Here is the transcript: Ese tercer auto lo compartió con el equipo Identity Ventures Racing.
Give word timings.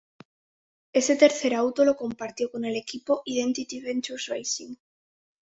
Ese 0.99 1.15
tercer 1.15 1.53
auto 1.53 1.83
lo 1.85 1.95
compartió 1.95 2.49
con 2.49 2.65
el 2.65 2.75
equipo 2.75 3.21
Identity 3.23 3.81
Ventures 3.81 4.25
Racing. 4.25 4.73